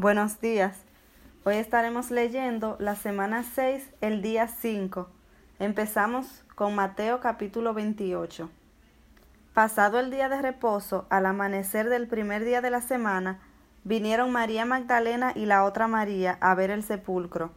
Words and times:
Buenos 0.00 0.40
días. 0.40 0.78
Hoy 1.44 1.56
estaremos 1.56 2.10
leyendo 2.10 2.76
la 2.78 2.96
semana 2.96 3.42
6, 3.42 3.86
el 4.00 4.22
día 4.22 4.48
5. 4.48 5.10
Empezamos 5.58 6.42
con 6.54 6.74
Mateo 6.74 7.20
capítulo 7.20 7.74
28. 7.74 8.48
Pasado 9.52 10.00
el 10.00 10.10
día 10.10 10.30
de 10.30 10.40
reposo, 10.40 11.04
al 11.10 11.26
amanecer 11.26 11.90
del 11.90 12.08
primer 12.08 12.46
día 12.46 12.62
de 12.62 12.70
la 12.70 12.80
semana, 12.80 13.40
vinieron 13.84 14.32
María 14.32 14.64
Magdalena 14.64 15.34
y 15.36 15.44
la 15.44 15.64
otra 15.64 15.86
María 15.86 16.38
a 16.40 16.54
ver 16.54 16.70
el 16.70 16.82
sepulcro. 16.82 17.50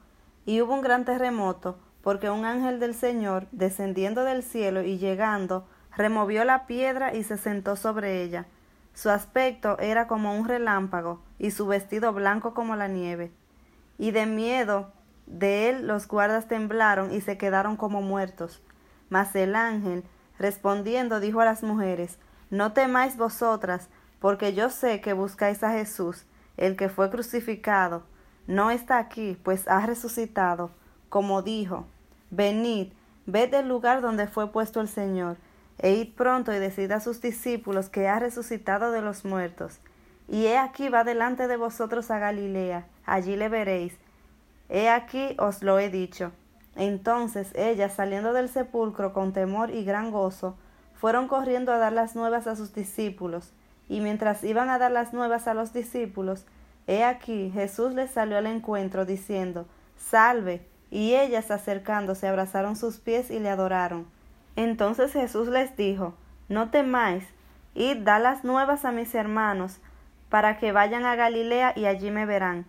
Y 0.46 0.60
hubo 0.60 0.74
un 0.74 0.82
gran 0.82 1.06
terremoto, 1.06 1.78
porque 2.02 2.30
un 2.30 2.44
ángel 2.44 2.82
del 2.82 2.94
Señor, 2.94 3.48
descendiendo 3.54 4.26
del 4.26 4.44
cielo 4.44 4.82
y 4.82 4.98
llegando, 4.98 5.66
removió 5.96 6.44
la 6.44 6.68
piedra 6.68 7.16
y 7.16 7.24
se 7.24 7.38
sentó 7.38 7.78
sobre 7.78 8.22
ella. 8.22 8.48
Su 8.94 9.10
aspecto 9.10 9.78
era 9.80 10.08
como 10.08 10.38
un 10.38 10.48
relámpago, 10.48 11.22
y 11.40 11.52
su 11.52 11.66
vestido 11.66 12.14
blanco 12.14 12.54
como 12.54 12.76
la 12.76 12.88
nieve. 12.88 13.32
Y 13.98 14.12
de 14.12 14.26
miedo 14.26 14.92
de 15.26 15.70
él 15.70 15.88
los 15.88 16.08
guardas 16.08 16.48
temblaron 16.48 17.12
y 17.12 17.22
se 17.22 17.38
quedaron 17.38 17.76
como 17.76 18.02
muertos. 18.02 18.62
Mas 19.10 19.36
el 19.36 19.56
ángel, 19.56 20.04
respondiendo, 20.38 21.20
dijo 21.20 21.42
a 21.42 21.46
las 21.46 21.64
mujeres, 21.64 22.20
No 22.50 22.74
temáis 22.74 23.18
vosotras, 23.18 23.90
porque 24.20 24.54
yo 24.54 24.70
sé 24.70 25.02
que 25.02 25.14
buscáis 25.14 25.64
a 25.64 25.72
Jesús, 25.72 26.26
el 26.56 26.76
que 26.76 26.88
fue 26.88 27.10
crucificado. 27.10 28.04
No 28.46 28.70
está 28.70 29.00
aquí, 29.00 29.40
pues 29.44 29.68
ha 29.68 29.86
resucitado, 29.86 30.70
como 31.10 31.42
dijo. 31.42 31.88
Venid, 32.30 32.94
ved 33.26 33.50
del 33.50 33.68
lugar 33.68 34.02
donde 34.02 34.28
fue 34.28 34.52
puesto 34.52 34.82
el 34.82 34.88
Señor 34.88 35.38
e 35.80 35.94
id 35.94 36.14
pronto 36.16 36.54
y 36.54 36.60
decid 36.60 36.92
a 36.92 37.00
sus 37.00 37.22
discípulos 37.22 37.90
que 37.90 38.08
ha 38.08 38.20
resucitado 38.20 38.92
de 38.92 39.02
los 39.02 39.26
muertos. 39.26 39.80
Y 40.28 40.46
he 40.46 40.58
aquí 40.58 40.90
va 40.90 41.04
delante 41.04 41.48
de 41.48 41.58
vosotros 41.58 42.10
a 42.12 42.20
Galilea, 42.20 42.86
allí 43.06 43.36
le 43.36 43.50
veréis. 43.50 43.94
He 44.70 44.90
aquí 44.90 45.36
os 45.40 45.62
lo 45.62 45.80
he 45.80 45.90
dicho. 45.90 46.32
Entonces 46.76 47.52
ellas, 47.56 47.94
saliendo 47.94 48.34
del 48.34 48.50
sepulcro 48.50 49.14
con 49.14 49.34
temor 49.34 49.70
y 49.70 49.84
gran 49.84 50.12
gozo, 50.12 50.56
fueron 50.96 51.28
corriendo 51.28 51.72
a 51.72 51.78
dar 51.78 51.94
las 51.94 52.16
nuevas 52.16 52.48
a 52.48 52.56
sus 52.56 52.74
discípulos. 52.74 53.52
Y 53.90 54.00
mientras 54.00 54.44
iban 54.44 54.70
a 54.70 54.80
dar 54.80 54.92
las 54.92 55.14
nuevas 55.14 55.48
a 55.48 55.54
los 55.54 55.74
discípulos, 55.74 56.46
he 56.88 57.04
aquí 57.04 57.52
Jesús 57.54 57.94
les 57.94 58.12
salió 58.12 58.38
al 58.38 58.48
encuentro, 58.48 59.06
diciendo, 59.06 59.68
Salve. 59.98 60.66
Y 60.90 61.16
ellas 61.16 61.52
acercándose 61.52 62.28
abrazaron 62.28 62.76
sus 62.76 63.00
pies 63.00 63.32
y 63.32 63.40
le 63.40 63.50
adoraron. 63.50 64.06
Entonces 64.56 65.14
Jesús 65.14 65.48
les 65.48 65.76
dijo, 65.76 66.14
No 66.50 66.70
temáis, 66.70 67.26
id, 67.74 67.98
da 67.98 68.20
las 68.20 68.44
nuevas 68.44 68.86
a 68.86 68.92
mis 68.92 69.14
hermanos, 69.16 69.80
para 70.30 70.58
que 70.58 70.72
vayan 70.72 71.06
a 71.06 71.16
Galilea 71.16 71.74
y 71.76 71.86
allí 71.86 72.12
me 72.12 72.26
verán. 72.26 72.66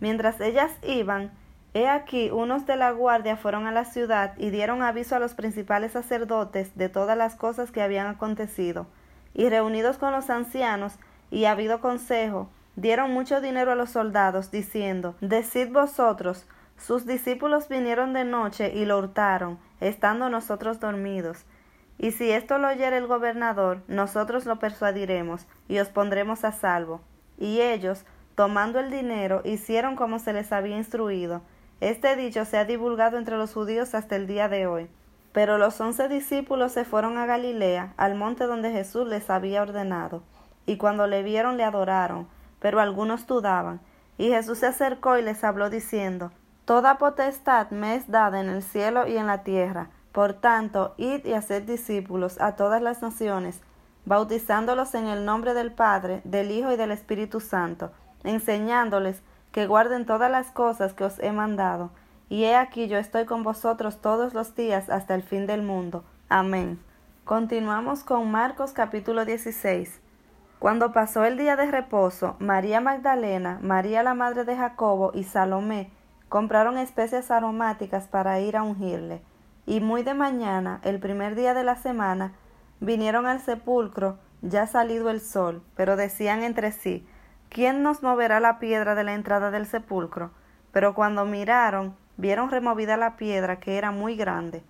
Mientras 0.00 0.40
ellas 0.40 0.70
iban, 0.82 1.30
he 1.74 1.88
aquí 1.88 2.30
unos 2.30 2.66
de 2.66 2.76
la 2.76 2.90
guardia 2.90 3.36
fueron 3.36 3.66
a 3.66 3.72
la 3.72 3.84
ciudad 3.84 4.34
y 4.38 4.50
dieron 4.50 4.82
aviso 4.82 5.14
a 5.14 5.20
los 5.20 5.34
principales 5.34 5.92
sacerdotes 5.92 6.76
de 6.76 6.88
todas 6.88 7.16
las 7.16 7.36
cosas 7.36 7.70
que 7.70 7.82
habían 7.82 8.06
acontecido. 8.06 8.86
Y 9.34 9.48
reunidos 9.48 9.98
con 9.98 10.12
los 10.12 10.30
ancianos 10.30 10.98
y 11.30 11.44
habido 11.44 11.80
consejo, 11.80 12.48
dieron 12.76 13.12
mucho 13.12 13.40
dinero 13.40 13.72
a 13.72 13.76
los 13.76 13.90
soldados, 13.90 14.50
diciendo, 14.50 15.14
Decid 15.20 15.70
vosotros, 15.70 16.46
sus 16.80 17.04
discípulos 17.04 17.68
vinieron 17.68 18.14
de 18.14 18.24
noche 18.24 18.72
y 18.74 18.86
lo 18.86 18.98
hurtaron, 18.98 19.58
estando 19.80 20.30
nosotros 20.30 20.80
dormidos. 20.80 21.44
Y 21.98 22.12
si 22.12 22.30
esto 22.30 22.56
lo 22.56 22.68
oyere 22.68 22.96
el 22.96 23.06
gobernador, 23.06 23.82
nosotros 23.86 24.46
lo 24.46 24.58
persuadiremos 24.58 25.46
y 25.68 25.78
os 25.78 25.90
pondremos 25.90 26.42
a 26.44 26.52
salvo. 26.52 27.02
Y 27.36 27.60
ellos, 27.60 28.06
tomando 28.34 28.80
el 28.80 28.90
dinero, 28.90 29.42
hicieron 29.44 29.94
como 29.94 30.18
se 30.18 30.32
les 30.32 30.52
había 30.52 30.78
instruido. 30.78 31.42
Este 31.82 32.16
dicho 32.16 32.46
se 32.46 32.56
ha 32.56 32.64
divulgado 32.64 33.18
entre 33.18 33.36
los 33.36 33.52
judíos 33.52 33.94
hasta 33.94 34.16
el 34.16 34.26
día 34.26 34.48
de 34.48 34.66
hoy. 34.66 34.88
Pero 35.32 35.58
los 35.58 35.78
once 35.82 36.08
discípulos 36.08 36.72
se 36.72 36.86
fueron 36.86 37.18
a 37.18 37.26
Galilea, 37.26 37.92
al 37.98 38.14
monte 38.14 38.46
donde 38.46 38.72
Jesús 38.72 39.06
les 39.06 39.28
había 39.28 39.60
ordenado. 39.60 40.22
Y 40.64 40.78
cuando 40.78 41.06
le 41.06 41.22
vieron 41.22 41.58
le 41.58 41.64
adoraron, 41.64 42.26
pero 42.58 42.80
algunos 42.80 43.26
dudaban. 43.26 43.80
Y 44.16 44.30
Jesús 44.30 44.58
se 44.58 44.66
acercó 44.66 45.18
y 45.18 45.22
les 45.22 45.44
habló 45.44 45.68
diciendo, 45.68 46.32
Toda 46.70 46.98
potestad 46.98 47.70
me 47.70 47.96
es 47.96 48.08
dada 48.08 48.38
en 48.38 48.48
el 48.48 48.62
cielo 48.62 49.08
y 49.08 49.16
en 49.16 49.26
la 49.26 49.42
tierra. 49.42 49.88
Por 50.12 50.34
tanto, 50.34 50.94
id 50.98 51.26
y 51.26 51.32
haced 51.32 51.64
discípulos 51.64 52.40
a 52.40 52.54
todas 52.54 52.80
las 52.80 53.02
naciones, 53.02 53.60
bautizándolos 54.04 54.94
en 54.94 55.08
el 55.08 55.24
nombre 55.24 55.52
del 55.52 55.72
Padre, 55.72 56.20
del 56.22 56.52
Hijo 56.52 56.70
y 56.70 56.76
del 56.76 56.92
Espíritu 56.92 57.40
Santo, 57.40 57.90
enseñándoles 58.22 59.20
que 59.50 59.66
guarden 59.66 60.06
todas 60.06 60.30
las 60.30 60.52
cosas 60.52 60.92
que 60.92 61.02
os 61.02 61.18
he 61.18 61.32
mandado. 61.32 61.90
Y 62.28 62.44
he 62.44 62.54
aquí 62.54 62.86
yo 62.86 62.98
estoy 62.98 63.24
con 63.24 63.42
vosotros 63.42 64.00
todos 64.00 64.32
los 64.32 64.54
días 64.54 64.90
hasta 64.90 65.16
el 65.16 65.24
fin 65.24 65.48
del 65.48 65.62
mundo. 65.62 66.04
Amén. 66.28 66.78
Continuamos 67.24 68.04
con 68.04 68.30
Marcos 68.30 68.70
capítulo 68.70 69.24
16. 69.24 70.00
Cuando 70.60 70.92
pasó 70.92 71.24
el 71.24 71.36
día 71.36 71.56
de 71.56 71.68
reposo, 71.68 72.36
María 72.38 72.80
Magdalena, 72.80 73.58
María 73.60 74.04
la 74.04 74.14
madre 74.14 74.44
de 74.44 74.56
Jacobo 74.56 75.10
y 75.14 75.24
Salomé 75.24 75.90
compraron 76.30 76.78
especias 76.78 77.30
aromáticas 77.30 78.06
para 78.06 78.40
ir 78.40 78.56
a 78.56 78.62
ungirle, 78.62 79.20
y 79.66 79.80
muy 79.80 80.02
de 80.02 80.14
mañana, 80.14 80.80
el 80.82 80.98
primer 80.98 81.34
día 81.34 81.52
de 81.52 81.64
la 81.64 81.76
semana, 81.76 82.32
vinieron 82.80 83.26
al 83.26 83.40
sepulcro 83.40 84.16
ya 84.40 84.66
salido 84.66 85.10
el 85.10 85.20
sol, 85.20 85.62
pero 85.76 85.96
decían 85.96 86.42
entre 86.42 86.72
sí 86.72 87.06
¿Quién 87.50 87.82
nos 87.82 88.04
moverá 88.04 88.38
la 88.38 88.60
piedra 88.60 88.94
de 88.94 89.02
la 89.02 89.12
entrada 89.14 89.50
del 89.50 89.66
sepulcro? 89.66 90.30
Pero 90.70 90.94
cuando 90.94 91.24
miraron, 91.24 91.96
vieron 92.16 92.48
removida 92.48 92.96
la 92.96 93.16
piedra, 93.16 93.58
que 93.58 93.76
era 93.76 93.90
muy 93.90 94.14
grande. 94.14 94.62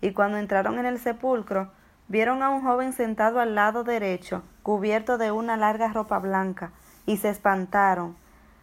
Y 0.00 0.12
cuando 0.12 0.38
entraron 0.38 0.78
en 0.78 0.86
el 0.86 1.00
sepulcro, 1.00 1.72
vieron 2.06 2.44
a 2.44 2.50
un 2.50 2.62
joven 2.62 2.92
sentado 2.92 3.40
al 3.40 3.56
lado 3.56 3.82
derecho, 3.82 4.44
cubierto 4.62 5.18
de 5.18 5.32
una 5.32 5.56
larga 5.56 5.92
ropa 5.92 6.20
blanca, 6.20 6.70
y 7.06 7.16
se 7.16 7.28
espantaron. 7.28 8.16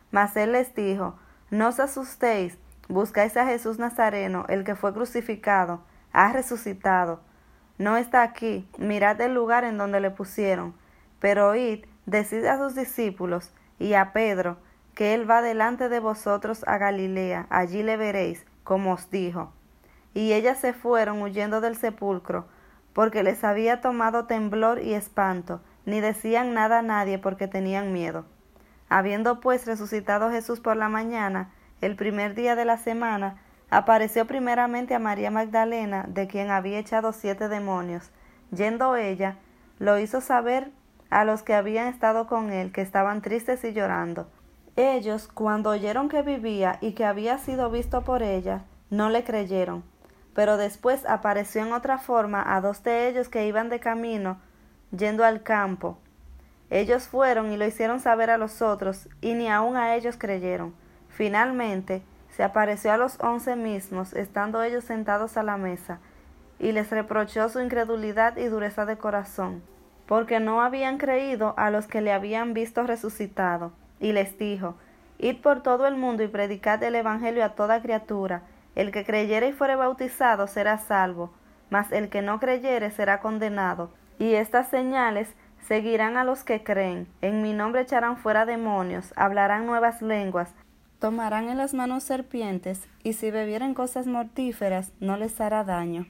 Mas 0.10 0.38
él 0.38 0.54
les 0.54 0.74
dijo, 0.74 1.16
no 1.52 1.68
os 1.68 1.80
asustéis, 1.80 2.58
buscáis 2.88 3.38
a 3.38 3.46
Jesús 3.46 3.78
Nazareno, 3.78 4.46
el 4.50 4.64
que 4.64 4.76
fue 4.76 4.94
crucificado, 4.94 5.82
ha 6.12 6.32
resucitado. 6.34 7.20
No 7.78 7.98
está 7.98 8.24
aquí, 8.24 8.68
mirad 8.78 9.20
el 9.22 9.34
lugar 9.34 9.64
en 9.64 9.78
donde 9.78 10.00
le 10.00 10.10
pusieron. 10.10 10.74
Pero 11.20 11.50
oíd, 11.50 11.86
decid 12.06 12.46
a 12.46 12.58
sus 12.58 12.76
discípulos 12.76 13.52
y 13.80 13.94
a 13.94 14.14
Pedro, 14.14 14.58
que 14.96 15.14
él 15.14 15.30
va 15.30 15.42
delante 15.42 15.90
de 15.90 16.00
vosotros 16.00 16.64
a 16.68 16.78
Galilea, 16.78 17.48
allí 17.50 17.84
le 17.84 17.98
veréis, 17.98 18.46
como 18.64 18.94
os 18.94 19.12
dijo. 19.12 19.52
Y 20.14 20.34
ellas 20.34 20.60
se 20.60 20.74
fueron 20.74 21.22
huyendo 21.22 21.62
del 21.62 21.76
sepulcro, 21.76 22.48
porque 22.94 23.24
les 23.24 23.44
había 23.44 23.82
tomado 23.82 24.26
temblor 24.26 24.82
y 24.82 24.94
espanto, 24.94 25.62
ni 25.86 26.00
decían 26.00 26.54
nada 26.54 26.80
a 26.80 26.82
nadie 26.82 27.20
porque 27.20 27.48
tenían 27.48 27.92
miedo. 27.92 28.26
Habiendo 28.90 29.40
pues 29.40 29.66
resucitado 29.66 30.30
Jesús 30.30 30.60
por 30.60 30.78
la 30.78 30.90
mañana, 30.90 31.50
el 31.82 31.96
primer 31.96 32.36
día 32.36 32.56
de 32.56 32.66
la 32.66 32.78
semana, 32.78 33.38
apareció 33.70 34.26
primeramente 34.26 34.96
a 34.96 35.00
María 35.00 35.32
Magdalena, 35.32 36.06
de 36.08 36.28
quien 36.28 36.52
había 36.52 36.80
echado 36.80 37.12
siete 37.12 37.50
demonios. 37.50 38.12
Yendo 38.52 38.96
ella, 38.96 39.38
lo 39.80 40.00
hizo 40.00 40.22
saber 40.22 40.72
a 41.10 41.26
los 41.26 41.44
que 41.44 41.54
habían 41.54 41.88
estado 41.88 42.28
con 42.28 42.52
él, 42.52 42.72
que 42.72 42.82
estaban 42.82 43.22
tristes 43.22 43.64
y 43.64 43.74
llorando. 43.74 44.28
Ellos, 44.76 45.28
cuando 45.28 45.70
oyeron 45.72 46.10
que 46.10 46.22
vivía 46.22 46.78
y 46.82 46.94
que 46.94 47.06
había 47.06 47.38
sido 47.38 47.70
visto 47.70 48.02
por 48.04 48.24
ella, 48.24 48.64
no 48.90 49.10
le 49.10 49.24
creyeron. 49.24 49.84
Pero 50.34 50.58
después 50.58 51.06
apareció 51.08 51.62
en 51.62 51.72
otra 51.72 51.98
forma 51.98 52.44
a 52.56 52.60
dos 52.62 52.84
de 52.84 53.08
ellos 53.08 53.30
que 53.30 53.48
iban 53.48 53.70
de 53.70 53.80
camino, 53.80 54.38
yendo 54.92 55.24
al 55.24 55.44
campo, 55.44 55.98
ellos 56.80 57.08
fueron 57.08 57.54
y 57.54 57.58
lo 57.58 57.66
hicieron 57.66 58.02
saber 58.02 58.30
a 58.30 58.38
los 58.38 58.62
otros, 58.62 59.08
y 59.22 59.34
ni 59.34 59.48
aun 59.48 59.78
a 59.78 59.96
ellos 59.96 60.18
creyeron. 60.18 60.76
Finalmente, 61.08 62.04
se 62.30 62.44
apareció 62.44 62.92
a 62.92 62.98
los 62.98 63.18
once 63.22 63.56
mismos, 63.56 64.12
estando 64.12 64.62
ellos 64.62 64.84
sentados 64.84 65.38
a 65.38 65.44
la 65.44 65.56
mesa, 65.56 66.00
y 66.60 66.74
les 66.74 66.90
reprochó 66.90 67.48
su 67.48 67.62
incredulidad 67.62 68.36
y 68.36 68.48
dureza 68.48 68.86
de 68.86 68.98
corazón, 68.98 69.64
porque 70.06 70.42
no 70.42 70.62
habían 70.62 70.98
creído 70.98 71.54
a 71.56 71.72
los 71.72 71.88
que 71.88 72.02
le 72.02 72.12
habían 72.12 72.54
visto 72.54 72.84
resucitado, 72.84 73.72
y 74.02 74.12
les 74.12 74.38
dijo, 74.38 74.76
Id 75.18 75.38
por 75.38 75.64
todo 75.64 75.88
el 75.88 75.96
mundo 75.96 76.24
y 76.24 76.28
predicad 76.28 76.84
el 76.84 76.96
Evangelio 76.96 77.46
a 77.46 77.56
toda 77.56 77.82
criatura, 77.82 78.42
el 78.76 78.92
que 78.92 79.06
creyere 79.06 79.48
y 79.48 79.54
fuere 79.54 79.78
bautizado 79.78 80.48
será 80.48 80.78
salvo, 80.78 81.32
mas 81.70 81.94
el 81.94 82.10
que 82.10 82.22
no 82.22 82.42
creyere 82.42 82.92
será 82.92 83.22
condenado, 83.22 83.92
y 84.20 84.34
estas 84.34 84.68
señales 84.68 85.34
Seguirán 85.68 86.16
a 86.18 86.24
los 86.24 86.44
que 86.44 86.64
creen, 86.64 87.08
en 87.22 87.42
mi 87.42 87.52
nombre 87.52 87.82
echarán 87.82 88.18
fuera 88.18 88.46
demonios, 88.46 89.12
hablarán 89.16 89.66
nuevas 89.66 90.04
lenguas, 90.04 90.54
tomarán 91.00 91.50
en 91.50 91.58
las 91.58 91.74
manos 91.74 92.04
serpientes, 92.04 92.88
y 93.02 93.14
si 93.14 93.32
bebieren 93.32 93.74
cosas 93.74 94.06
mortíferas 94.06 94.92
no 95.00 95.18
les 95.18 95.42
hará 95.42 95.64
daño. 95.64 96.06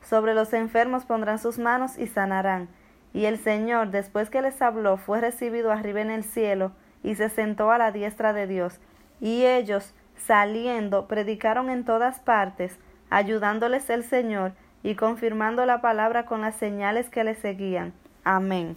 Sobre 0.00 0.32
los 0.32 0.54
enfermos 0.54 1.04
pondrán 1.04 1.38
sus 1.38 1.58
manos 1.58 1.98
y 1.98 2.06
sanarán. 2.06 2.70
Y 3.12 3.26
el 3.26 3.38
Señor, 3.38 3.90
después 3.90 4.30
que 4.30 4.40
les 4.40 4.62
habló, 4.62 4.96
fue 4.96 5.20
recibido 5.20 5.70
arriba 5.70 6.00
en 6.00 6.10
el 6.10 6.24
cielo, 6.24 6.72
y 7.02 7.14
se 7.14 7.28
sentó 7.28 7.70
a 7.70 7.76
la 7.76 7.92
diestra 7.92 8.32
de 8.32 8.46
Dios. 8.46 8.80
Y 9.20 9.44
ellos, 9.44 9.94
saliendo, 10.16 11.08
predicaron 11.08 11.68
en 11.68 11.84
todas 11.84 12.20
partes, 12.20 12.78
ayudándoles 13.10 13.90
el 13.90 14.02
Señor 14.02 14.52
y 14.82 14.94
confirmando 14.94 15.66
la 15.66 15.82
palabra 15.82 16.24
con 16.24 16.40
las 16.40 16.54
señales 16.54 17.10
que 17.10 17.24
le 17.24 17.34
seguían. 17.34 17.92
Amén. 18.30 18.76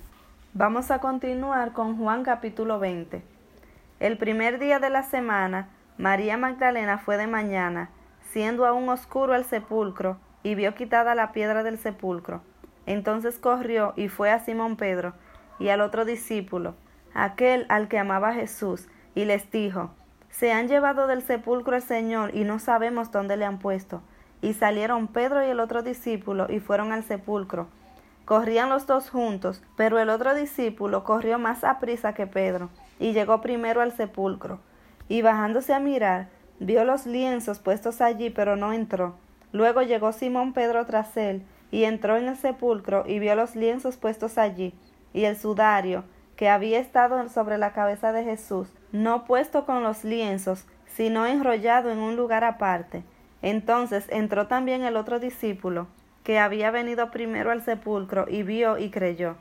Vamos 0.53 0.91
a 0.91 0.99
continuar 0.99 1.73
con 1.73 1.97
Juan 1.97 2.23
capítulo 2.23 2.79
20. 2.79 3.21
El 3.99 4.17
primer 4.17 4.59
día 4.59 4.79
de 4.79 4.89
la 4.89 5.03
semana, 5.03 5.67
María 5.97 6.37
Magdalena 6.37 6.99
fue 6.99 7.17
de 7.17 7.27
mañana, 7.27 7.89
siendo 8.29 8.65
aún 8.65 8.87
oscuro 8.87 9.35
el 9.35 9.43
sepulcro, 9.43 10.15
y 10.41 10.55
vio 10.55 10.73
quitada 10.73 11.15
la 11.15 11.33
piedra 11.33 11.63
del 11.63 11.77
sepulcro. 11.77 12.41
Entonces 12.85 13.39
corrió 13.39 13.91
y 13.97 14.07
fue 14.07 14.31
a 14.31 14.39
Simón 14.39 14.77
Pedro 14.77 15.15
y 15.59 15.67
al 15.67 15.81
otro 15.81 16.05
discípulo, 16.05 16.75
aquel 17.13 17.65
al 17.67 17.89
que 17.89 17.99
amaba 17.99 18.33
Jesús, 18.33 18.87
y 19.15 19.25
les 19.25 19.51
dijo, 19.51 19.91
Se 20.29 20.53
han 20.53 20.69
llevado 20.69 21.07
del 21.07 21.23
sepulcro 21.23 21.75
el 21.75 21.81
Señor 21.81 22.33
y 22.33 22.45
no 22.45 22.57
sabemos 22.59 23.11
dónde 23.11 23.35
le 23.35 23.43
han 23.43 23.59
puesto. 23.59 24.01
Y 24.41 24.53
salieron 24.53 25.09
Pedro 25.09 25.45
y 25.45 25.49
el 25.49 25.59
otro 25.59 25.83
discípulo 25.83 26.47
y 26.49 26.61
fueron 26.61 26.93
al 26.93 27.03
sepulcro. 27.03 27.67
Corrían 28.31 28.69
los 28.69 28.87
dos 28.87 29.09
juntos, 29.09 29.61
pero 29.75 29.99
el 29.99 30.09
otro 30.09 30.33
discípulo 30.33 31.03
corrió 31.03 31.37
más 31.37 31.65
a 31.65 31.79
prisa 31.79 32.13
que 32.13 32.27
Pedro, 32.27 32.69
y 32.97 33.11
llegó 33.11 33.41
primero 33.41 33.81
al 33.81 33.91
sepulcro. 33.91 34.61
Y 35.09 35.21
bajándose 35.21 35.73
a 35.73 35.81
mirar, 35.81 36.29
vio 36.57 36.85
los 36.85 37.05
lienzos 37.05 37.59
puestos 37.59 37.99
allí, 37.99 38.29
pero 38.29 38.55
no 38.55 38.71
entró. 38.71 39.15
Luego 39.51 39.81
llegó 39.81 40.13
Simón 40.13 40.53
Pedro 40.53 40.85
tras 40.85 41.17
él, 41.17 41.43
y 41.71 41.83
entró 41.83 42.15
en 42.15 42.29
el 42.29 42.37
sepulcro 42.37 43.03
y 43.05 43.19
vio 43.19 43.35
los 43.35 43.57
lienzos 43.57 43.97
puestos 43.97 44.37
allí, 44.37 44.73
y 45.11 45.25
el 45.25 45.35
sudario, 45.35 46.05
que 46.37 46.47
había 46.47 46.79
estado 46.79 47.27
sobre 47.27 47.57
la 47.57 47.73
cabeza 47.73 48.13
de 48.13 48.23
Jesús, 48.23 48.69
no 48.93 49.25
puesto 49.25 49.65
con 49.65 49.83
los 49.83 50.05
lienzos, 50.05 50.63
sino 50.87 51.25
enrollado 51.25 51.91
en 51.91 51.97
un 51.97 52.15
lugar 52.15 52.45
aparte. 52.45 53.03
Entonces 53.41 54.05
entró 54.07 54.47
también 54.47 54.83
el 54.83 54.95
otro 54.95 55.19
discípulo, 55.19 55.87
que 56.23 56.39
había 56.39 56.71
venido 56.71 57.11
primero 57.11 57.51
al 57.51 57.61
sepulcro, 57.63 58.25
y 58.27 58.43
vio 58.43 58.77
y 58.77 58.89
creyó, 58.89 59.35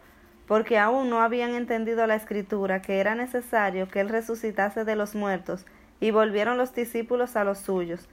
porque 0.46 0.78
aún 0.78 1.10
no 1.10 1.20
habían 1.20 1.54
entendido 1.54 2.06
la 2.06 2.14
escritura 2.14 2.82
que 2.82 3.00
era 3.00 3.14
necesario 3.14 3.88
que 3.88 4.00
él 4.00 4.08
resucitase 4.08 4.84
de 4.84 4.96
los 4.96 5.14
muertos, 5.14 5.66
y 6.00 6.10
volvieron 6.10 6.56
los 6.56 6.74
discípulos 6.74 7.36
a 7.36 7.44
los 7.44 7.58
suyos. 7.58 8.08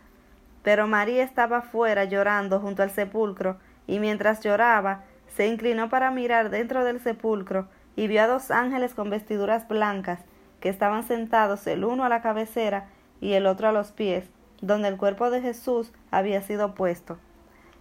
Pero 0.63 0.87
María 0.87 1.23
estaba 1.23 1.61
fuera 1.61 2.03
llorando 2.03 2.59
junto 2.59 2.83
al 2.83 2.91
sepulcro, 2.91 3.57
y 3.87 3.99
mientras 3.99 4.41
lloraba, 4.41 5.03
se 5.27 5.47
inclinó 5.47 5.89
para 5.89 6.11
mirar 6.11 6.49
dentro 6.49 6.83
del 6.83 6.99
sepulcro, 6.99 7.67
y 7.95 8.07
vio 8.07 8.21
a 8.21 8.27
dos 8.27 8.51
ángeles 8.51 8.93
con 8.93 9.09
vestiduras 9.09 9.67
blancas, 9.67 10.19
que 10.59 10.69
estaban 10.69 11.03
sentados 11.03 11.65
el 11.67 11.83
uno 11.85 12.03
a 12.03 12.09
la 12.09 12.21
cabecera 12.21 12.87
y 13.21 13.33
el 13.33 13.45
otro 13.45 13.67
a 13.67 13.71
los 13.71 13.91
pies, 13.91 14.25
donde 14.61 14.87
el 14.89 14.97
cuerpo 14.97 15.29
de 15.29 15.41
Jesús 15.41 15.91
había 16.11 16.41
sido 16.41 16.75
puesto. 16.75 17.17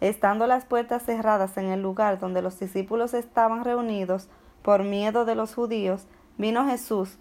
estando 0.00 0.46
las 0.46 0.64
puertas 0.64 1.02
cerradas 1.02 1.56
en 1.56 1.66
el 1.66 1.82
lugar 1.82 2.18
donde 2.18 2.42
los 2.42 2.58
discípulos 2.58 3.14
estaban 3.14 3.64
reunidos 3.64 4.28
por 4.62 4.84
miedo 4.84 5.24
de 5.24 5.34
los 5.34 5.54
judíos, 5.54 6.06
vino 6.36 6.66
Jesús 6.66 7.18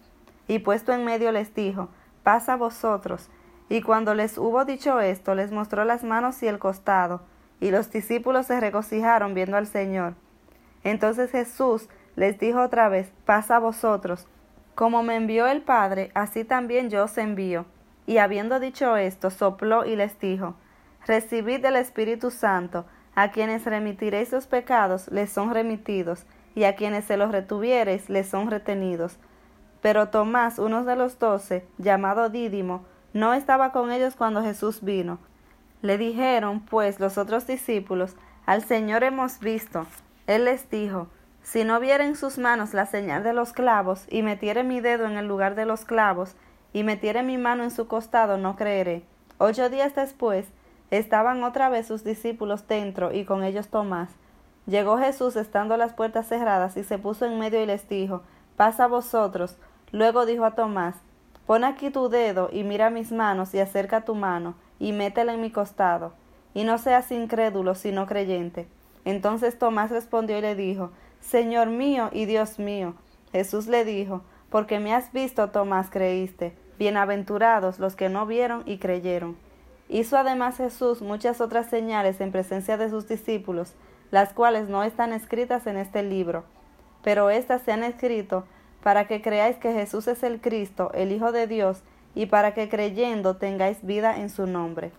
y 0.48 0.60
puesto 0.60 0.94
en 0.94 1.04
medio 1.06 1.32
les 1.32 1.54
dijo, 1.54 1.90
Pasa 2.24 2.56
vosotros. 2.58 3.30
Y 3.70 3.82
cuando 3.82 4.14
les 4.14 4.38
hubo 4.38 4.66
dicho 4.66 5.00
esto, 5.00 5.36
les 5.36 5.52
mostró 5.52 5.86
las 5.86 6.04
manos 6.04 6.42
y 6.44 6.48
el 6.48 6.60
costado. 6.60 7.22
Y 7.60 7.72
los 7.72 7.92
discípulos 7.92 8.48
se 8.48 8.60
regocijaron 8.60 9.34
viendo 9.34 9.58
al 9.58 9.68
Señor. 9.68 10.14
Entonces 10.84 11.32
Jesús 11.32 11.88
les 12.16 12.38
dijo 12.40 12.62
otra 12.62 12.90
vez, 12.90 13.12
pasa 13.26 13.58
a 13.58 13.60
vosotros. 13.60 14.28
Como 14.76 15.04
me 15.04 15.16
envió 15.16 15.48
el 15.48 15.62
Padre, 15.62 16.12
así 16.16 16.44
también 16.44 16.90
yo 16.90 17.06
os 17.06 17.18
envío. 17.18 17.66
Y 18.06 18.18
habiendo 18.20 18.60
dicho 18.60 18.96
esto, 18.96 19.30
sopló 19.30 19.86
y 19.86 19.96
les 19.96 20.20
dijo, 20.20 20.56
Recibid 21.06 21.62
del 21.62 21.76
Espíritu 21.76 22.32
Santo, 22.32 22.86
a 23.16 23.32
quienes 23.32 23.66
remitiréis 23.66 24.32
los 24.32 24.48
pecados, 24.48 25.08
les 25.12 25.32
son 25.32 25.54
remitidos, 25.54 26.26
y 26.56 26.64
a 26.64 26.76
quienes 26.76 27.06
se 27.06 27.18
los 27.18 27.32
retuviereis, 27.32 28.10
les 28.10 28.28
son 28.28 28.50
retenidos. 28.50 29.18
Pero 29.82 30.10
Tomás, 30.10 30.60
uno 30.60 30.84
de 30.84 30.96
los 30.96 31.20
doce, 31.20 31.66
llamado 31.78 32.30
Dídimo, 32.30 32.84
no 33.14 33.34
estaba 33.34 33.72
con 33.72 33.92
ellos 33.92 34.16
cuando 34.16 34.44
Jesús 34.44 34.84
vino. 34.84 35.20
Le 35.82 35.98
dijeron, 35.98 36.62
pues, 36.62 37.00
los 37.00 37.18
otros 37.18 37.48
discípulos, 37.48 38.16
Al 38.46 38.64
Señor 38.64 39.04
hemos 39.04 39.40
visto. 39.40 39.86
Él 40.26 40.46
les 40.46 40.70
dijo, 40.70 41.08
Si 41.42 41.64
no 41.64 41.80
viera 41.80 42.06
en 42.06 42.16
sus 42.16 42.38
manos 42.38 42.74
la 42.74 42.86
señal 42.86 43.24
de 43.24 43.34
los 43.34 43.54
clavos, 43.54 44.06
y 44.10 44.24
metiere 44.24 44.64
mi 44.64 44.82
dedo 44.82 45.06
en 45.06 45.18
el 45.18 45.28
lugar 45.28 45.56
de 45.56 45.66
los 45.66 45.86
clavos, 45.86 46.36
y 46.74 46.84
metiere 46.84 47.24
mi 47.24 47.38
mano 47.38 47.64
en 47.64 47.72
su 47.72 47.88
costado, 47.88 48.38
no 48.38 48.56
creeré. 48.56 49.04
Ocho 49.38 49.70
días 49.70 49.96
después, 49.96 50.48
estaban 50.92 51.44
otra 51.44 51.70
vez 51.70 51.88
sus 51.88 52.04
discípulos 52.04 52.68
dentro, 52.68 53.14
y 53.14 53.26
con 53.26 53.44
ellos 53.44 53.68
Tomás. 53.68 54.10
Llegó 54.66 54.98
Jesús 54.98 55.36
estando 55.36 55.78
las 55.78 55.94
puertas 55.94 56.28
cerradas, 56.28 56.78
y 56.78 56.84
se 56.84 56.98
puso 56.98 57.26
en 57.26 57.40
medio 57.40 57.62
y 57.62 57.66
les 57.66 57.88
dijo, 57.88 58.24
Pasa 58.56 58.88
vosotros. 58.88 59.58
Luego 59.92 60.26
dijo 60.26 60.46
a 60.46 60.56
Tomás, 60.56 60.96
Pon 61.46 61.64
aquí 61.64 61.90
tu 61.90 62.10
dedo 62.10 62.50
y 62.52 62.64
mira 62.64 62.90
mis 62.90 63.14
manos 63.14 63.54
y 63.54 63.60
acerca 63.60 64.04
tu 64.04 64.16
mano 64.16 64.56
y 64.80 64.92
métela 64.92 65.34
en 65.34 65.42
mi 65.42 65.50
costado, 65.50 66.14
y 66.54 66.66
no 66.66 66.78
seas 66.78 67.12
incrédulo, 67.12 67.76
sino 67.76 68.06
creyente. 68.06 68.68
Entonces 69.06 69.58
Tomás 69.58 69.90
respondió 69.90 70.38
y 70.38 70.42
le 70.42 70.56
dijo, 70.56 70.92
Señor 71.22 71.70
mío 71.70 72.10
y 72.12 72.26
Dios 72.26 72.60
mío. 72.60 72.96
Jesús 73.32 73.68
le 73.68 73.86
dijo, 73.86 74.22
Porque 74.50 74.80
me 74.80 74.94
has 74.94 75.14
visto, 75.14 75.50
Tomás, 75.50 75.90
creíste. 75.90 76.56
Bienaventurados 76.78 77.80
los 77.80 77.96
que 77.96 78.10
no 78.10 78.26
vieron 78.26 78.64
y 78.66 78.78
creyeron. 78.78 79.38
Hizo 79.90 80.18
además 80.18 80.58
Jesús 80.58 81.02
muchas 81.02 81.40
otras 81.40 81.70
señales 81.70 82.20
en 82.20 82.32
presencia 82.32 82.78
de 82.78 82.90
sus 82.90 83.08
discípulos, 83.08 83.74
las 84.12 84.34
cuales 84.34 84.70
no 84.70 84.84
están 84.84 85.14
escritas 85.14 85.68
en 85.68 85.78
este 85.78 86.04
libro, 86.04 86.44
pero 87.04 87.30
éstas 87.30 87.62
se 87.62 87.72
han 87.72 87.84
escrito 87.84 88.46
para 88.84 89.08
que 89.08 89.22
creáis 89.22 89.58
que 89.58 89.74
Jesús 89.74 90.08
es 90.08 90.24
el 90.24 90.42
Cristo, 90.42 90.92
el 90.94 91.12
Hijo 91.12 91.32
de 91.32 91.48
Dios, 91.48 91.84
y 92.16 92.26
para 92.26 92.54
que 92.54 92.70
creyendo 92.70 93.38
tengáis 93.38 93.86
vida 93.86 94.20
en 94.20 94.30
su 94.30 94.48
nombre. 94.48 94.92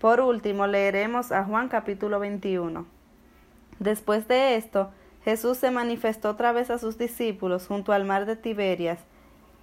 Por 0.00 0.20
último, 0.20 0.66
leeremos 0.66 1.32
a 1.32 1.44
Juan 1.44 1.68
capítulo 1.68 2.20
21. 2.20 2.86
Después 3.78 4.28
de 4.28 4.56
esto, 4.56 4.90
Jesús 5.24 5.58
se 5.58 5.70
manifestó 5.70 6.30
otra 6.30 6.52
vez 6.52 6.70
a 6.70 6.78
sus 6.78 6.96
discípulos 6.96 7.66
junto 7.66 7.92
al 7.92 8.04
mar 8.04 8.26
de 8.26 8.36
Tiberias, 8.36 9.00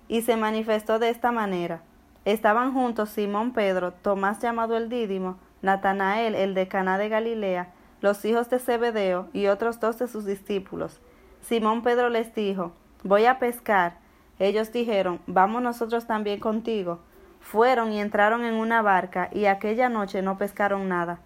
y 0.07 0.21
se 0.21 0.37
manifestó 0.37 0.99
de 0.99 1.09
esta 1.09 1.31
manera. 1.31 1.81
Estaban 2.27 2.73
juntos 2.73 3.07
Simón 3.07 3.53
Pedro, 3.53 3.93
Tomás 3.93 4.39
llamado 4.39 4.75
el 4.75 4.89
Dídimo, 4.89 5.37
Natanael 5.61 6.35
el 6.35 6.55
de 6.55 6.67
Caná 6.67 6.97
de 6.97 7.07
Galilea, 7.07 7.71
los 8.01 8.25
hijos 8.25 8.49
de 8.49 8.59
Zebedeo 8.59 9.29
y 9.31 9.47
otros 9.47 9.79
dos 9.79 9.97
de 9.97 10.09
sus 10.09 10.25
discípulos. 10.25 10.99
Simón 11.39 11.83
Pedro 11.83 12.09
les 12.09 12.35
dijo, 12.35 12.73
Voy 13.05 13.27
a 13.27 13.39
pescar. 13.39 13.99
Ellos 14.39 14.73
dijeron, 14.73 15.21
vamos 15.25 15.61
nosotros 15.61 16.05
también 16.05 16.41
contigo. 16.41 16.99
Fueron 17.39 17.93
y 17.93 18.01
entraron 18.01 18.43
en 18.43 18.55
una 18.55 18.81
barca, 18.81 19.29
y 19.31 19.45
aquella 19.45 19.87
noche 19.87 20.21
no 20.21 20.37
pescaron 20.37 20.89
nada. 20.89 21.21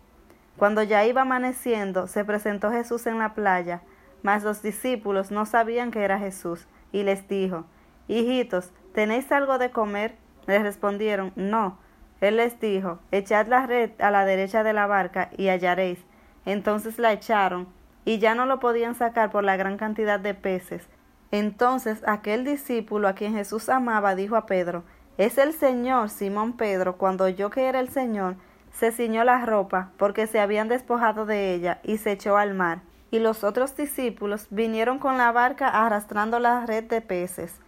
Cuando 0.56 0.84
ya 0.84 1.04
iba 1.04 1.24
amaneciendo, 1.24 2.06
se 2.06 2.24
presentó 2.26 2.70
Jesús 2.70 3.08
en 3.08 3.18
la 3.18 3.34
playa, 3.34 3.82
mas 4.22 4.44
los 4.44 4.62
discípulos 4.62 5.32
no 5.32 5.48
sabían 5.48 5.90
que 5.90 6.04
era 6.04 6.20
Jesús, 6.20 6.68
y 6.92 7.02
les 7.02 7.28
dijo, 7.28 7.66
Hijitos, 8.08 8.70
¿tenéis 8.94 9.32
algo 9.32 9.58
de 9.58 9.72
comer? 9.72 10.21
Les 10.48 10.62
respondieron, 10.62 11.32
No. 11.36 11.78
Él 12.22 12.38
les 12.38 12.60
dijo, 12.60 13.00
echad 13.12 13.48
la 13.48 13.66
red 13.66 13.92
a 14.00 14.12
la 14.12 14.26
derecha 14.26 14.64
de 14.64 14.74
la 14.74 14.86
barca 14.86 15.30
y 15.38 15.48
hallaréis. 15.48 16.00
Entonces 16.46 17.00
la 17.00 17.14
echaron, 17.14 17.68
y 18.06 18.20
ya 18.20 18.36
no 18.36 18.46
lo 18.46 18.60
podían 18.60 18.96
sacar 18.96 19.32
por 19.32 19.44
la 19.44 19.58
gran 19.58 19.78
cantidad 19.78 20.20
de 20.20 20.36
peces. 20.36 20.88
Entonces 21.32 22.04
aquel 22.06 22.46
discípulo 22.46 23.08
a 23.08 23.14
quien 23.14 23.34
Jesús 23.34 23.70
amaba 23.70 24.16
dijo 24.16 24.36
a 24.36 24.46
Pedro, 24.46 24.84
Es 25.18 25.38
el 25.38 25.54
Señor, 25.54 26.10
Simón 26.10 26.54
Pedro, 26.54 26.98
cuando 26.98 27.26
oyó 27.26 27.50
que 27.50 27.68
era 27.68 27.80
el 27.80 27.90
Señor, 27.90 28.36
se 28.72 28.92
ciñó 28.92 29.24
la 29.24 29.44
ropa, 29.46 29.92
porque 29.98 30.28
se 30.28 30.40
habían 30.40 30.68
despojado 30.68 31.26
de 31.26 31.54
ella, 31.54 31.80
y 31.84 31.98
se 31.98 32.12
echó 32.12 32.38
al 32.38 32.54
mar. 32.54 32.82
Y 33.10 33.20
los 33.20 33.44
otros 33.44 33.76
discípulos 33.76 34.48
vinieron 34.50 35.00
con 35.00 35.18
la 35.18 35.32
barca 35.32 35.68
arrastrando 35.68 36.40
la 36.40 36.66
red 36.66 36.86
de 36.86 37.02
peces, 37.02 37.60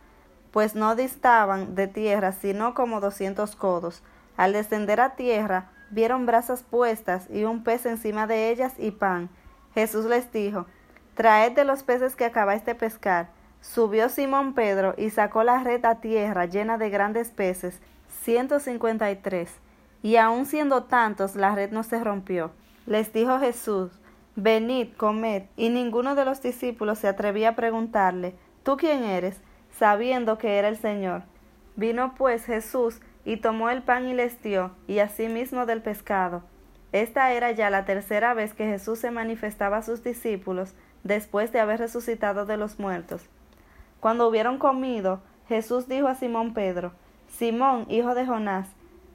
pues 0.54 0.76
no 0.76 0.96
distaban 0.96 1.76
de 1.76 1.88
tierra 1.88 2.32
sino 2.32 2.76
como 2.76 3.02
doscientos 3.02 3.56
codos. 3.58 4.04
Al 4.38 4.54
descender 4.54 5.02
a 5.02 5.16
tierra, 5.16 5.72
vieron 5.90 6.26
brasas 6.26 6.64
puestas 6.64 7.28
y 7.30 7.44
un 7.44 7.64
pez 7.64 7.86
encima 7.86 8.28
de 8.28 8.52
ellas 8.52 8.74
y 8.78 8.92
pan. 8.92 9.30
Jesús 9.74 10.06
les 10.06 10.32
dijo, 10.32 10.68
Traed 11.16 11.54
de 11.54 11.66
los 11.66 11.84
peces 11.84 12.16
que 12.16 12.26
acabáis 12.26 12.64
de 12.66 12.76
pescar. 12.76 13.30
Subió 13.62 14.10
Simón 14.10 14.54
Pedro 14.54 14.94
y 14.98 15.10
sacó 15.10 15.44
la 15.44 15.64
red 15.64 15.84
a 15.86 16.02
tierra 16.02 16.46
llena 16.46 16.78
de 16.78 16.90
grandes 16.90 17.32
peces, 17.32 17.80
ciento 18.24 18.60
cincuenta 18.60 19.10
y 19.12 19.16
tres. 19.16 19.52
Y 20.04 20.18
aun 20.18 20.46
siendo 20.46 20.84
tantos, 20.84 21.36
la 21.36 21.56
red 21.56 21.72
no 21.72 21.84
se 21.84 22.04
rompió. 22.04 22.52
Les 22.86 23.12
dijo 23.12 23.40
Jesús, 23.40 23.92
Venid, 24.36 24.96
comed. 24.98 25.44
Y 25.56 25.70
ninguno 25.70 26.16
de 26.16 26.26
los 26.26 26.42
discípulos 26.42 27.00
se 27.00 27.08
atrevía 27.08 27.50
a 27.50 27.56
preguntarle, 27.56 28.36
¿tú 28.64 28.78
quién 28.78 29.04
eres? 29.04 29.42
Sabiendo 29.78 30.38
que 30.38 30.58
era 30.58 30.68
el 30.68 30.78
Señor. 30.78 31.24
Vino 31.76 32.14
pues 32.16 32.46
Jesús 32.46 33.02
y 33.26 33.38
tomó 33.38 33.70
el 33.70 33.84
pan 33.84 34.08
y 34.08 34.14
les 34.14 34.42
dio, 34.42 34.72
y 34.88 35.00
asimismo 35.00 35.66
del 35.66 35.82
pescado. 35.82 36.44
Esta 36.92 37.32
era 37.32 37.52
ya 37.52 37.70
la 37.70 37.86
tercera 37.86 38.34
vez 38.34 38.54
que 38.54 38.66
Jesús 38.66 39.00
se 39.00 39.12
manifestaba 39.12 39.78
a 39.78 39.82
sus 39.82 40.04
discípulos 40.04 40.76
después 41.04 41.52
de 41.52 41.60
haber 41.60 41.80
resucitado 41.80 42.46
de 42.46 42.58
los 42.58 42.80
muertos. 42.80 43.26
Cuando 44.00 44.28
hubieron 44.28 44.58
comido, 44.58 45.22
Jesús 45.48 45.88
dijo 45.88 46.08
a 46.08 46.16
Simón 46.16 46.54
Pedro, 46.54 46.92
Simón, 47.28 47.86
hijo 47.90 48.14
de 48.14 48.26
Jonás, 48.26 48.68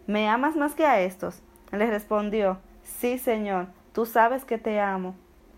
¿me 0.07 0.29
amas 0.29 0.57
más 0.57 0.75
que 0.75 0.87
a 0.87 1.01
estos? 1.01 1.43
Le 1.71 1.87
respondió, 1.87 2.59
Sí, 2.83 3.19
Señor, 3.19 3.67
tú 3.93 4.07
sabes 4.07 4.45
que 4.45 4.59
te 4.59 4.81
amo. 4.81 5.15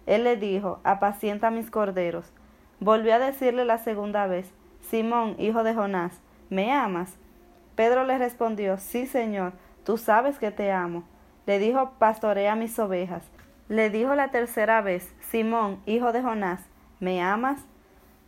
Él 0.06 0.24
le 0.24 0.36
dijo, 0.36 0.80
Apacienta 0.84 1.50
mis 1.50 1.70
corderos. 1.70 2.32
Volvió 2.80 3.14
a 3.14 3.18
decirle 3.18 3.64
la 3.64 3.78
segunda 3.78 4.26
vez, 4.26 4.52
Simón, 4.90 5.36
hijo 5.38 5.62
de 5.62 5.72
Jonás, 5.72 6.20
¿me 6.48 6.72
amas? 6.72 7.14
Pedro 7.76 8.04
le 8.04 8.18
respondió, 8.18 8.76
Sí, 8.76 9.06
Señor, 9.06 9.52
tú 9.84 9.98
sabes 9.98 10.40
que 10.40 10.50
te 10.50 10.72
amo. 10.72 11.04
Le 11.46 11.60
dijo, 11.60 11.92
Pastorea 12.00 12.56
mis 12.56 12.76
ovejas. 12.80 13.22
Le 13.68 13.88
dijo 13.88 14.16
la 14.16 14.32
tercera 14.32 14.82
vez, 14.82 15.14
Simón, 15.20 15.80
hijo 15.86 16.10
de 16.10 16.22
Jonás, 16.22 16.60
¿me 16.98 17.22
amas? 17.22 17.60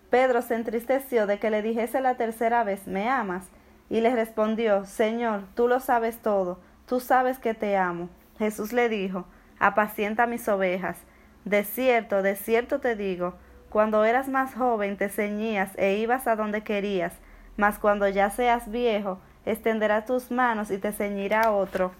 Pedro 0.09 0.41
se 0.41 0.55
entristeció 0.55 1.27
de 1.27 1.41
que 1.41 1.51
le 1.51 1.63
dijese 1.63 2.01
la 2.01 2.15
tercera 2.15 2.63
vez, 2.63 2.87
¿me 2.87 3.09
amas? 3.09 3.49
Y 3.91 4.01
le 4.01 4.15
respondió, 4.15 4.85
Señor, 4.85 5.43
tú 5.57 5.67
lo 5.67 5.81
sabes 5.81 6.19
todo, 6.19 6.61
tú 6.87 7.01
sabes 7.01 7.41
que 7.41 7.55
te 7.55 7.77
amo. 7.77 8.09
Jesús 8.39 8.73
le 8.73 8.89
dijo, 8.89 9.25
apacienta 9.59 10.29
mis 10.29 10.49
ovejas. 10.49 10.97
De 11.45 11.65
cierto, 11.65 12.23
de 12.23 12.37
cierto 12.37 12.79
te 12.79 12.95
digo, 12.95 13.35
cuando 13.73 14.05
eras 14.05 14.29
más 14.29 14.55
joven 14.55 14.99
te 14.99 15.09
ceñías 15.09 15.71
e 15.79 15.97
ibas 15.97 16.27
a 16.27 16.37
donde 16.37 16.63
querías, 16.63 17.15
mas 17.57 17.79
cuando 17.79 18.07
ya 18.07 18.29
seas 18.29 18.71
viejo, 18.71 19.19
extenderá 19.47 20.05
tus 20.05 20.31
manos 20.31 20.71
y 20.71 20.77
te 20.77 20.93
ceñirá 20.93 21.51
otro, 21.51 21.93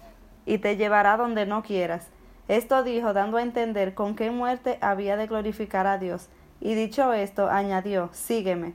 y 0.45 0.59
te 0.59 0.77
llevará 0.77 1.17
donde 1.17 1.47
no 1.47 1.63
quieras. 1.63 2.07
Esto 2.47 2.83
dijo, 2.83 3.13
dando 3.13 3.37
a 3.37 3.41
entender 3.41 3.95
con 3.95 4.15
qué 4.15 4.29
muerte 4.29 4.77
había 4.81 5.17
de 5.17 5.25
glorificar 5.25 5.87
a 5.87 5.97
Dios. 5.97 6.29
Y 6.61 6.75
dicho 6.75 7.11
esto, 7.11 7.49
añadió, 7.49 8.09
Sígueme. 8.13 8.73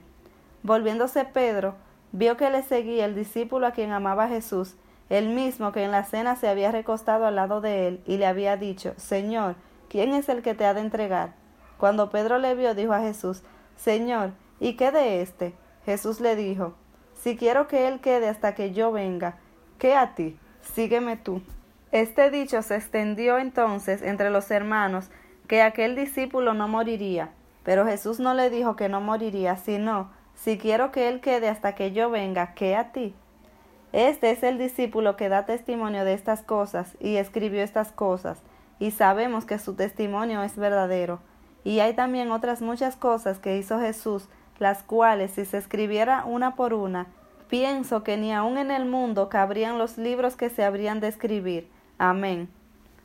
Volviéndose 0.63 1.23
Pedro, 1.23 1.75
vio 2.11 2.35
que 2.35 2.49
le 2.49 2.63
seguía 2.63 3.05
el 3.05 3.15
discípulo 3.15 3.67
a 3.67 3.71
quien 3.71 3.91
amaba 3.91 4.27
Jesús, 4.27 4.75
el 5.09 5.29
mismo 5.29 5.71
que 5.71 5.85
en 5.85 5.91
la 5.91 6.03
cena 6.03 6.35
se 6.35 6.49
había 6.49 6.71
recostado 6.71 7.25
al 7.25 7.37
lado 7.37 7.61
de 7.61 7.87
él, 7.87 8.01
y 8.05 8.17
le 8.17 8.25
había 8.25 8.57
dicho, 8.57 8.93
Señor, 8.97 9.55
¿quién 9.87 10.13
es 10.13 10.27
el 10.27 10.41
que 10.41 10.53
te 10.53 10.65
ha 10.65 10.73
de 10.73 10.81
entregar? 10.81 11.38
Cuando 11.79 12.09
Pedro 12.09 12.39
le 12.39 12.55
vio, 12.55 12.75
dijo 12.75 12.91
a 12.91 12.99
Jesús, 12.99 13.41
Señor, 13.77 14.31
¿y 14.59 14.73
qué 14.73 14.91
de 14.91 15.21
éste? 15.21 15.53
Jesús 15.85 16.19
le 16.19 16.35
dijo, 16.35 16.73
si 17.15 17.37
quiero 17.37 17.69
que 17.69 17.87
él 17.87 18.01
quede 18.01 18.27
hasta 18.27 18.53
que 18.53 18.73
yo 18.73 18.91
venga, 18.91 19.37
¿qué 19.77 19.95
a 19.95 20.13
ti? 20.13 20.37
Sígueme 20.61 21.15
tú. 21.15 21.41
Este 21.93 22.29
dicho 22.31 22.61
se 22.63 22.75
extendió 22.75 23.39
entonces 23.39 24.01
entre 24.01 24.29
los 24.29 24.51
hermanos 24.51 25.09
que 25.47 25.61
aquel 25.61 25.95
discípulo 25.95 26.53
no 26.53 26.67
moriría, 26.67 27.29
pero 27.63 27.85
Jesús 27.85 28.19
no 28.19 28.33
le 28.33 28.49
dijo 28.49 28.75
que 28.75 28.89
no 28.89 28.99
moriría, 28.99 29.55
sino, 29.55 30.11
si 30.35 30.57
quiero 30.57 30.91
que 30.91 31.07
él 31.07 31.21
quede 31.21 31.47
hasta 31.47 31.75
que 31.75 31.93
yo 31.93 32.09
venga, 32.09 32.53
¿qué 32.55 32.75
a 32.75 32.91
ti? 32.91 33.15
Este 33.93 34.31
es 34.31 34.43
el 34.43 34.57
discípulo 34.57 35.15
que 35.15 35.29
da 35.29 35.45
testimonio 35.45 36.03
de 36.03 36.13
estas 36.13 36.41
cosas 36.41 36.97
y 36.99 37.15
escribió 37.15 37.63
estas 37.63 37.93
cosas, 37.93 38.41
y 38.79 38.91
sabemos 38.91 39.45
que 39.45 39.59
su 39.59 39.75
testimonio 39.75 40.43
es 40.43 40.57
verdadero. 40.57 41.21
Y 41.63 41.79
hay 41.79 41.93
también 41.93 42.31
otras 42.31 42.61
muchas 42.61 42.95
cosas 42.95 43.39
que 43.39 43.57
hizo 43.57 43.79
Jesús 43.79 44.27
las 44.59 44.83
cuales 44.83 45.31
si 45.31 45.45
se 45.45 45.57
escribiera 45.57 46.25
una 46.25 46.55
por 46.55 46.73
una, 46.73 47.07
pienso 47.49 48.03
que 48.03 48.17
ni 48.17 48.33
aun 48.33 48.57
en 48.57 48.71
el 48.71 48.85
mundo 48.85 49.29
cabrían 49.29 49.77
los 49.77 49.97
libros 49.97 50.35
que 50.35 50.49
se 50.49 50.63
habrían 50.63 50.99
de 50.99 51.07
escribir. 51.07 51.67
Amén. 51.97 52.49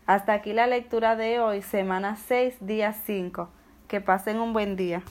Hasta 0.07 0.35
aquí 0.35 0.53
la 0.53 0.67
lectura 0.67 1.17
de 1.17 1.41
hoy, 1.41 1.63
semana 1.63 2.17
6, 2.17 2.57
día 2.61 2.93
5. 2.93 3.49
Que 3.89 4.01
pasen 4.01 4.39
un 4.39 4.53
buen 4.53 4.77
día. 4.77 5.03